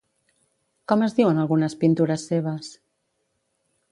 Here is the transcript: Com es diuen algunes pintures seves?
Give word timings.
Com 0.91 1.03
es 1.07 1.13
diuen 1.19 1.41
algunes 1.43 1.77
pintures 1.85 2.25
seves? 2.31 2.75